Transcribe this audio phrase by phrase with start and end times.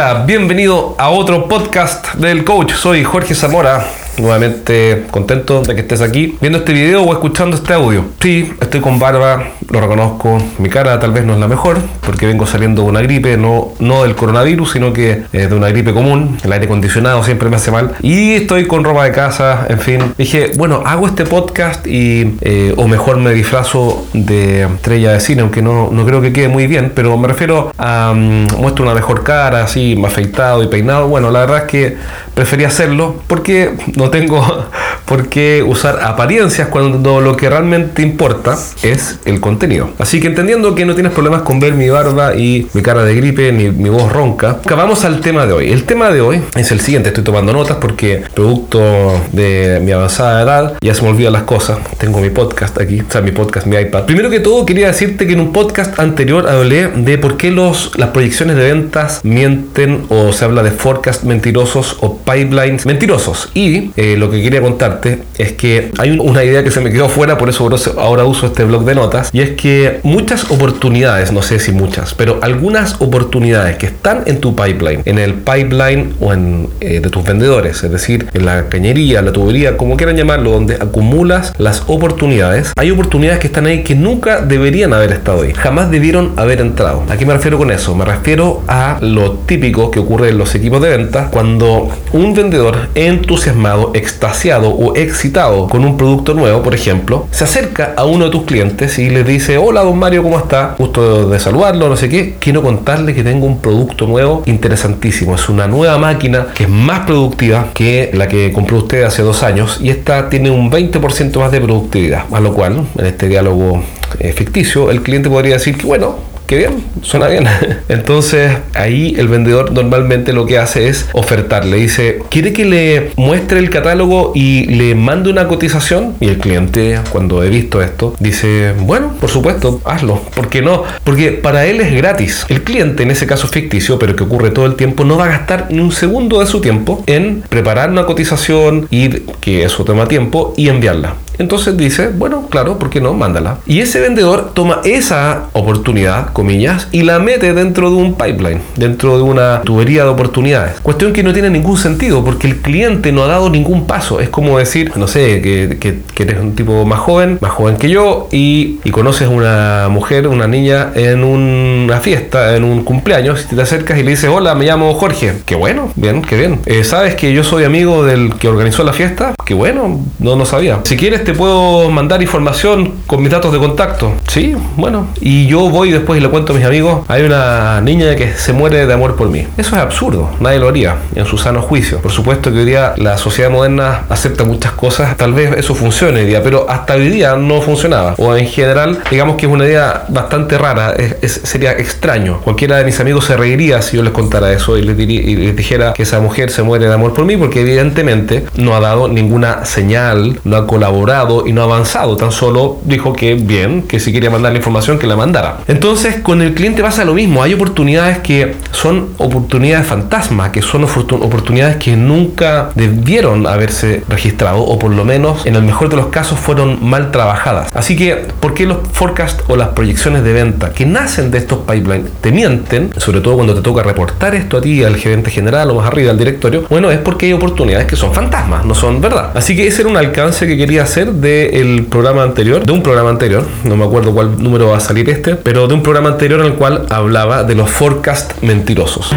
[0.00, 2.72] Bienvenido a otro podcast del coach.
[2.72, 3.84] Soy Jorge Zamora
[4.20, 8.04] nuevamente contento de que estés aquí viendo este video o escuchando este audio.
[8.20, 12.26] Sí, estoy con barba, lo reconozco, mi cara tal vez no es la mejor porque
[12.26, 15.92] vengo saliendo de una gripe, no, no del coronavirus, sino que eh, de una gripe
[15.92, 19.78] común, el aire acondicionado siempre me hace mal y estoy con ropa de casa, en
[19.78, 20.14] fin.
[20.18, 25.42] Dije, bueno, hago este podcast y, eh, o mejor me disfrazo de estrella de cine,
[25.42, 28.94] aunque no, no creo que quede muy bien, pero me refiero a um, muestro una
[28.94, 31.08] mejor cara, así, afeitado y peinado.
[31.08, 31.96] Bueno, la verdad es que
[32.34, 34.66] preferí hacerlo porque no tengo
[35.04, 39.90] por qué usar apariencias cuando lo que realmente importa es el contenido.
[39.98, 43.14] Así que entendiendo que no tienes problemas con ver mi barba y mi cara de
[43.14, 45.72] gripe ni mi voz ronca, vamos al tema de hoy.
[45.72, 50.42] El tema de hoy es el siguiente, estoy tomando notas porque producto de mi avanzada
[50.42, 51.78] edad ya se me olvidan las cosas.
[51.98, 54.04] Tengo mi podcast aquí, o sea, mi podcast, mi iPad.
[54.04, 57.92] Primero que todo quería decirte que en un podcast anterior hablé de por qué los,
[57.96, 63.50] las proyecciones de ventas mienten o se habla de forecast mentirosos o pipelines mentirosos.
[63.54, 67.10] Y eh, lo que quería contarte es que hay una idea que se me quedó
[67.10, 71.42] fuera, por eso ahora uso este blog de notas, y es que muchas oportunidades, no
[71.42, 76.32] sé si muchas, pero algunas oportunidades que están en tu pipeline, en el pipeline o
[76.32, 80.52] en, eh, de tus vendedores, es decir, en la cañería, la tubería, como quieran llamarlo,
[80.52, 85.52] donde acumulas las oportunidades, hay oportunidades que están ahí que nunca deberían haber estado ahí,
[85.52, 87.04] jamás debieron haber entrado.
[87.10, 87.94] ¿A qué me refiero con eso?
[87.94, 92.88] Me refiero a lo típico que ocurre en los equipos de ventas cuando un vendedor
[92.94, 98.30] entusiasmado extasiado o excitado con un producto nuevo, por ejemplo, se acerca a uno de
[98.30, 100.74] tus clientes y le dice, hola don Mario, ¿cómo está?
[100.78, 102.36] Gusto de saludarlo, no sé qué.
[102.38, 105.34] Quiero contarle que tengo un producto nuevo interesantísimo.
[105.34, 109.42] Es una nueva máquina que es más productiva que la que compró usted hace dos
[109.42, 112.24] años y esta tiene un 20% más de productividad.
[112.32, 113.82] A lo cual, en este diálogo
[114.18, 117.46] eh, ficticio, el cliente podría decir que bueno, qué bien, suena bien.
[117.88, 121.76] Entonces ahí el vendedor normalmente lo que hace es ofertarle.
[121.76, 126.16] Dice, ¿quiere que le muestre el catálogo y le mande una cotización?
[126.18, 130.22] Y el cliente, cuando he visto esto, dice, bueno, por supuesto, hazlo.
[130.34, 130.82] ¿Por qué no?
[131.04, 132.44] Porque para él es gratis.
[132.48, 135.28] El cliente, en ese caso ficticio, pero que ocurre todo el tiempo, no va a
[135.28, 139.08] gastar ni un segundo de su tiempo en preparar una cotización, y
[139.40, 141.14] que eso toma tiempo, y enviarla.
[141.40, 143.14] Entonces dice, bueno, claro, ¿por qué no?
[143.14, 143.56] Mándala.
[143.66, 149.16] Y ese vendedor toma esa oportunidad, comillas, y la mete dentro de un pipeline, dentro
[149.16, 150.80] de una tubería de oportunidades.
[150.82, 154.20] Cuestión que no tiene ningún sentido, porque el cliente no ha dado ningún paso.
[154.20, 158.28] Es como decir, no sé, que, eres un tipo más joven, más joven que yo,
[158.30, 163.98] y, conoces una mujer, una niña en una fiesta, en un cumpleaños, y te acercas
[163.98, 165.36] y le dices, hola, me llamo Jorge.
[165.46, 166.60] Qué bueno, bien, qué bien.
[166.66, 169.34] Eh, ¿Sabes que yo soy amigo del que organizó la fiesta?
[169.46, 170.80] Qué bueno, no, no sabía.
[170.84, 174.12] Si quieres, puedo mandar información con mis datos de contacto.
[174.28, 175.08] Sí, bueno.
[175.20, 178.52] Y yo voy después y le cuento a mis amigos, hay una niña que se
[178.52, 179.46] muere de amor por mí.
[179.56, 182.00] Eso es absurdo, nadie lo haría en su sano juicio.
[182.00, 186.20] Por supuesto que hoy día la sociedad moderna acepta muchas cosas, tal vez eso funcione
[186.20, 188.14] hoy día, pero hasta hoy día no funcionaba.
[188.18, 192.40] O en general, digamos que es una idea bastante rara, sería extraño.
[192.40, 195.56] Cualquiera de mis amigos se reiría si yo les contara eso y les, y les
[195.56, 199.08] dijera que esa mujer se muere de amor por mí, porque evidentemente no ha dado
[199.08, 201.00] ninguna señal, no ha colaborado
[201.46, 205.06] y no avanzado, tan solo dijo que bien, que si quería mandar la información que
[205.06, 205.58] la mandara.
[205.66, 210.84] Entonces con el cliente pasa lo mismo, hay oportunidades que son oportunidades fantasma, que son
[210.84, 216.06] oportunidades que nunca debieron haberse registrado o por lo menos en el mejor de los
[216.06, 217.70] casos fueron mal trabajadas.
[217.74, 221.60] Así que, ¿por qué los forecasts o las proyecciones de venta que nacen de estos
[221.60, 225.70] pipelines te mienten, sobre todo cuando te toca reportar esto a ti, al gerente general
[225.70, 226.66] o más arriba al directorio?
[226.70, 229.32] Bueno, es porque hay oportunidades que son fantasmas, no son verdad.
[229.34, 233.10] Así que ese era un alcance que quería hacer del programa anterior, de un programa
[233.10, 236.40] anterior, no me acuerdo cuál número va a salir este, pero de un programa anterior
[236.40, 239.10] en el cual hablaba de los forecast mentirosos.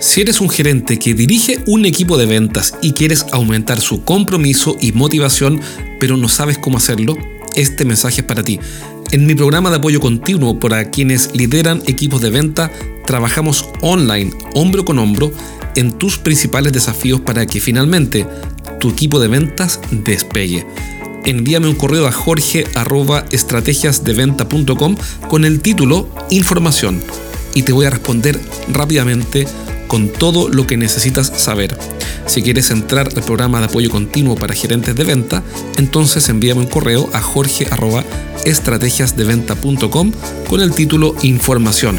[0.00, 4.76] Si eres un gerente que dirige un equipo de ventas y quieres aumentar su compromiso
[4.80, 5.60] y motivación,
[5.98, 7.14] pero no sabes cómo hacerlo,
[7.56, 8.60] este mensaje es para ti.
[9.10, 12.70] En mi programa de apoyo continuo para quienes lideran equipos de venta,
[13.06, 15.32] trabajamos online, hombro con hombro,
[15.78, 18.26] en tus principales desafíos para que finalmente
[18.78, 20.66] tu equipo de ventas despegue.
[21.24, 24.96] Envíame un correo a jorge.estrategiasdeventa.com
[25.28, 27.02] con el título Información
[27.54, 28.38] y te voy a responder
[28.72, 29.48] rápidamente
[29.88, 31.76] con todo lo que necesitas saber.
[32.26, 35.42] Si quieres entrar al programa de apoyo continuo para gerentes de venta,
[35.76, 40.12] entonces envíame un correo a jorge.estrategiasdeventa.com
[40.48, 41.98] con el título Información.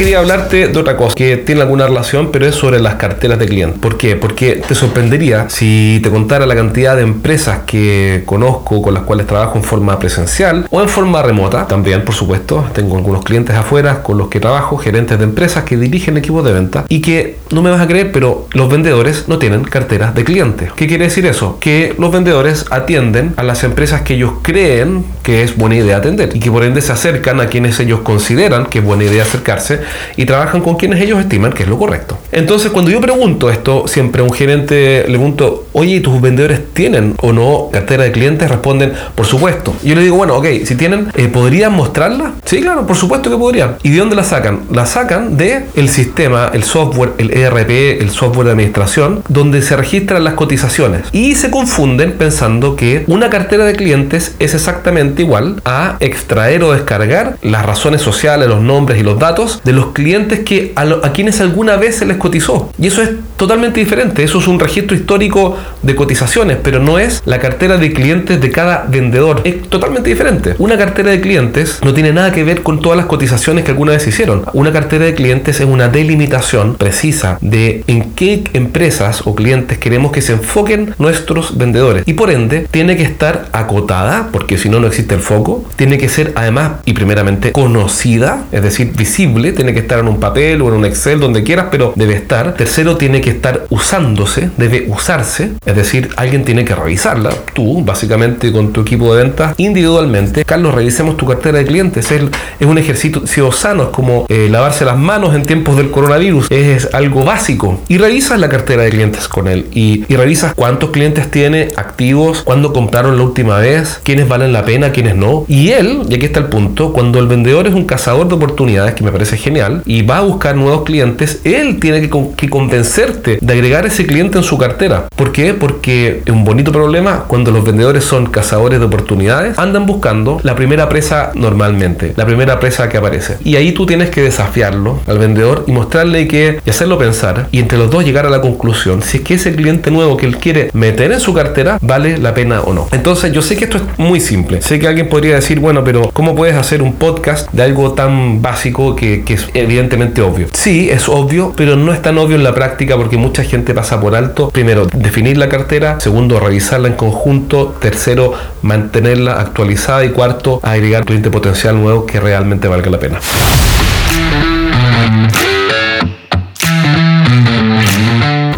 [0.00, 3.46] Quería hablarte de otra cosa que tiene alguna relación, pero es sobre las carteras de
[3.46, 3.78] clientes.
[3.80, 4.16] ¿Por qué?
[4.16, 9.26] Porque te sorprendería si te contara la cantidad de empresas que conozco, con las cuales
[9.26, 12.64] trabajo en forma presencial o en forma remota, también por supuesto.
[12.72, 16.52] Tengo algunos clientes afuera con los que trabajo, gerentes de empresas que dirigen equipos de
[16.52, 20.24] venta y que no me vas a creer, pero los vendedores no tienen carteras de
[20.24, 20.72] clientes.
[20.76, 21.58] ¿Qué quiere decir eso?
[21.60, 26.30] Que los vendedores atienden a las empresas que ellos creen que es buena idea atender
[26.32, 29.89] y que por ende se acercan a quienes ellos consideran que es buena idea acercarse
[30.16, 32.18] y trabajan con quienes ellos estiman que es lo correcto.
[32.32, 37.32] Entonces, cuando yo pregunto esto, siempre un gerente le pregunto, oye, ¿tus vendedores tienen o
[37.32, 38.48] no cartera de clientes?
[38.48, 39.74] Responden, por supuesto.
[39.82, 42.32] yo le digo, bueno, ok, si tienen, eh, ¿podrían mostrarla?
[42.44, 43.76] Sí, claro, por supuesto que podrían.
[43.82, 44.60] ¿Y de dónde la sacan?
[44.72, 49.76] La sacan de el sistema, el software, el ERP, el software de administración, donde se
[49.76, 51.02] registran las cotizaciones.
[51.12, 56.72] Y se confunden pensando que una cartera de clientes es exactamente igual a extraer o
[56.72, 61.12] descargar las razones sociales, los nombres y los datos de los clientes que a, a
[61.12, 62.70] quienes alguna vez se les cotizó.
[62.78, 64.22] Y eso es totalmente diferente.
[64.22, 68.50] Eso es un registro histórico de cotizaciones, pero no es la cartera de clientes de
[68.50, 69.40] cada vendedor.
[69.44, 70.54] Es totalmente diferente.
[70.58, 73.92] Una cartera de clientes no tiene nada que ver con todas las cotizaciones que alguna
[73.92, 74.44] vez hicieron.
[74.52, 80.12] Una cartera de clientes es una delimitación precisa de en qué empresas o clientes queremos
[80.12, 82.04] que se enfoquen nuestros vendedores.
[82.06, 85.64] Y por ende, tiene que estar acotada, porque si no, no existe el foco.
[85.76, 89.52] Tiene que ser además y primeramente conocida, es decir, visible.
[89.52, 92.54] Tiene que estar en un papel o en un Excel, donde quieras, pero debe estar.
[92.54, 97.30] Tercero, tiene que estar usándose, debe usarse, es decir, alguien tiene que revisarla.
[97.54, 100.44] Tú, básicamente, con tu equipo de ventas, individualmente.
[100.44, 102.10] Carlos, revisemos tu cartera de clientes.
[102.10, 102.22] Es,
[102.58, 106.50] es un ejercicio sano, es como eh, lavarse las manos en tiempos del coronavirus.
[106.50, 107.80] Es algo básico.
[107.88, 109.66] Y revisas la cartera de clientes con él.
[109.72, 114.64] Y, y revisas cuántos clientes tiene activos, cuándo compraron la última vez, quiénes valen la
[114.64, 115.44] pena, quiénes no.
[115.48, 118.94] Y él, y aquí está el punto, cuando el vendedor es un cazador de oportunidades,
[118.94, 119.49] que me parece genial,
[119.84, 124.44] y va a buscar nuevos clientes, él tiene que, convencerte de agregar ese cliente en
[124.44, 125.06] su cartera.
[125.14, 125.54] ¿Por qué?
[125.54, 130.54] Porque es un bonito problema cuando los vendedores son cazadores de oportunidades, andan buscando la
[130.54, 133.36] primera presa normalmente, la primera presa que aparece.
[133.44, 137.58] Y ahí tú tienes que desafiarlo al vendedor y mostrarle que y hacerlo pensar y
[137.58, 140.36] entre los dos llegar a la conclusión si es que ese cliente nuevo que él
[140.36, 142.88] quiere meter en su cartera vale la pena o no.
[142.92, 144.62] Entonces yo sé que esto es muy simple.
[144.62, 148.42] Sé que alguien podría decir, bueno, pero ¿cómo puedes hacer un podcast de algo tan
[148.42, 150.48] básico que, que evidentemente obvio?
[150.52, 154.00] Sí, es obvio, pero no es tan obvio en la práctica porque mucha gente pasa
[154.00, 154.50] por alto.
[154.50, 156.00] Primero, definir la cartera.
[156.00, 157.76] Segundo, revisarla en conjunto.
[157.80, 160.04] Tercero, mantenerla actualizada.
[160.04, 163.20] Y cuarto, agregar cliente potencial nuevo que realmente valga la pena.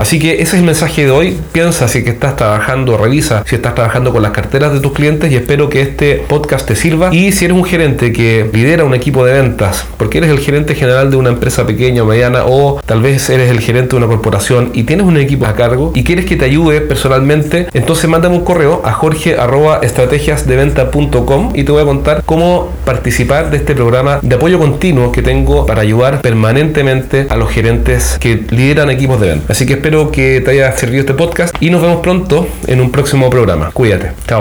[0.03, 1.39] Así que ese es el mensaje de hoy.
[1.53, 5.31] Piensa si que estás trabajando, revisa si estás trabajando con las carteras de tus clientes
[5.31, 7.15] y espero que este podcast te sirva.
[7.15, 10.75] Y si eres un gerente que lidera un equipo de ventas, porque eres el gerente
[10.75, 14.09] general de una empresa pequeña o mediana o tal vez eres el gerente de una
[14.09, 18.35] corporación y tienes un equipo a cargo y quieres que te ayude personalmente, entonces mándame
[18.35, 24.35] un correo a jorge.estrategiasdeventa.com y te voy a contar cómo participar de este programa de
[24.35, 29.53] apoyo continuo que tengo para ayudar permanentemente a los gerentes que lideran equipos de venta.
[29.53, 32.91] Así que espero que te haya servido este podcast y nos vemos pronto en un
[32.91, 33.71] próximo programa.
[33.73, 34.13] Cuídate.
[34.27, 34.41] Chao.